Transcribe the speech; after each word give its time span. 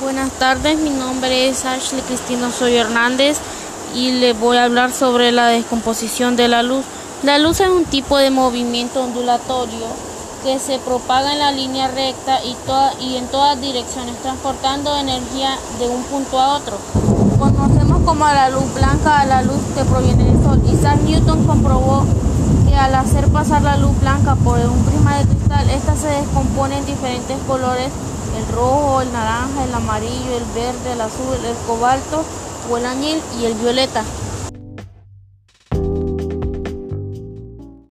Buenas 0.00 0.30
tardes, 0.32 0.78
mi 0.78 0.90
nombre 0.90 1.48
es 1.48 1.64
Ashley 1.64 2.00
Cristina 2.02 2.52
Soy 2.52 2.76
Hernández 2.76 3.38
y 3.96 4.12
le 4.12 4.32
voy 4.32 4.56
a 4.56 4.64
hablar 4.64 4.92
sobre 4.92 5.32
la 5.32 5.48
descomposición 5.48 6.36
de 6.36 6.46
la 6.46 6.62
luz. 6.62 6.84
La 7.24 7.38
luz 7.38 7.58
es 7.58 7.68
un 7.68 7.84
tipo 7.84 8.16
de 8.16 8.30
movimiento 8.30 9.02
ondulatorio 9.02 9.86
que 10.44 10.60
se 10.60 10.78
propaga 10.78 11.32
en 11.32 11.40
la 11.40 11.50
línea 11.50 11.88
recta 11.88 12.38
y, 12.44 12.54
y 13.04 13.16
en 13.16 13.26
todas 13.26 13.60
direcciones, 13.60 14.14
transportando 14.22 14.96
energía 14.96 15.58
de 15.80 15.88
un 15.88 16.04
punto 16.04 16.38
a 16.38 16.56
otro. 16.56 16.78
Conocemos 17.36 18.02
como 18.04 18.24
la 18.24 18.50
luz 18.50 18.72
blanca 18.74 19.20
a 19.20 19.26
la 19.26 19.42
luz 19.42 19.60
que 19.76 19.84
proviene 19.84 20.24
del 20.24 20.42
sol. 20.44 20.62
Isaac 20.72 21.00
Newton 21.02 21.44
comprobó 21.44 22.04
que 22.68 22.76
al 22.76 22.94
hacer 22.94 23.26
pasar 23.28 23.62
la 23.62 23.76
luz 23.76 23.98
blanca 24.00 24.36
por 24.36 24.58
un 24.58 24.84
prisma 24.84 25.16
de 25.18 25.24
cristal, 25.24 25.68
esta 25.70 25.96
se 25.96 26.06
descompone 26.06 26.78
en 26.78 26.86
diferentes 26.86 27.36
colores 27.48 27.90
el 28.38 28.46
el 29.00 29.12
naranja, 29.12 29.64
el 29.64 29.74
amarillo, 29.74 30.36
el 30.36 30.44
verde, 30.54 30.92
el 30.92 31.00
azul, 31.00 31.36
el 31.44 31.56
cobalto 31.66 32.24
o 32.70 32.76
el 32.76 32.86
añil 32.86 33.22
y 33.40 33.46
el 33.46 33.54
violeta. 33.54 34.04